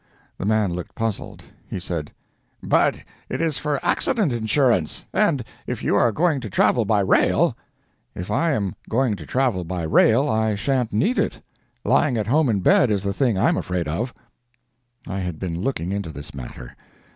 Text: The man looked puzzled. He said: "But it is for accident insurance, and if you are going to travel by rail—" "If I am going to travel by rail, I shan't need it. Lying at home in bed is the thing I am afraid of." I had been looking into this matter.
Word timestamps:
The 0.39 0.47
man 0.47 0.73
looked 0.73 0.95
puzzled. 0.95 1.43
He 1.69 1.79
said: 1.79 2.11
"But 2.63 2.97
it 3.29 3.39
is 3.39 3.59
for 3.59 3.79
accident 3.85 4.33
insurance, 4.33 5.05
and 5.13 5.43
if 5.67 5.83
you 5.83 5.95
are 5.95 6.11
going 6.11 6.39
to 6.41 6.49
travel 6.49 6.85
by 6.85 7.01
rail—" 7.01 7.55
"If 8.15 8.31
I 8.31 8.53
am 8.53 8.75
going 8.89 9.15
to 9.17 9.27
travel 9.27 9.63
by 9.63 9.83
rail, 9.83 10.27
I 10.27 10.55
shan't 10.55 10.91
need 10.91 11.19
it. 11.19 11.41
Lying 11.85 12.17
at 12.17 12.25
home 12.25 12.49
in 12.49 12.61
bed 12.61 12.89
is 12.89 13.03
the 13.03 13.13
thing 13.13 13.37
I 13.37 13.47
am 13.49 13.57
afraid 13.57 13.87
of." 13.87 14.11
I 15.07 15.19
had 15.19 15.37
been 15.37 15.61
looking 15.61 15.91
into 15.91 16.09
this 16.11 16.33
matter. 16.33 16.75